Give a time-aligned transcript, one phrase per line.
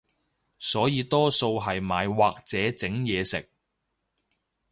[0.57, 3.47] 所以多數係買或者整嘢食